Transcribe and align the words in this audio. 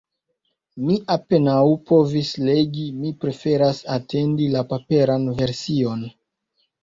Mi 0.85 0.95
apenaŭ 1.15 1.57
povis 1.89 2.31
legi, 2.47 2.85
mi 3.03 3.11
preferas 3.25 3.83
atendi 3.97 4.47
la 4.57 4.63
paperan 4.71 5.29
version. 5.43 6.03